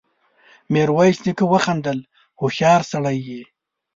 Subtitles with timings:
[0.73, 1.99] ميرويس نيکه وخندل:
[2.39, 3.41] هوښيار سړی يې!